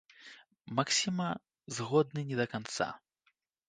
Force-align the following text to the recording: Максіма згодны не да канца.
Максіма 0.79 1.29
згодны 1.79 2.21
не 2.33 2.43
да 2.43 2.53
канца. 2.57 2.93